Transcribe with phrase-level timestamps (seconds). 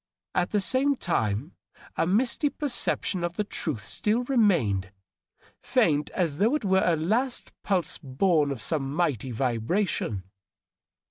[0.33, 1.51] At the same time
[1.95, 4.89] a misty perception of the truth still remained,
[5.61, 10.23] faint as though it were a last pulse bom of some mighty vibration.